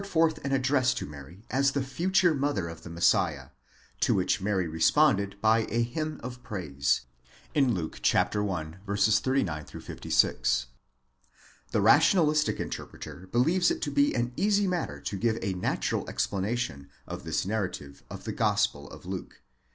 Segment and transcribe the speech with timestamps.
[0.03, 3.49] 149 forth an address to Mary as the future mother of the Messiah,
[3.99, 7.01] to which Mary responded by a hymn of praise
[7.55, 8.23] (Luke i.
[8.23, 10.65] 39 56).
[11.69, 16.89] The rationalistic interpreter believes it to be an easy matter to give a natural explanation
[17.05, 19.43] of this narrative of the Gospel of Luke.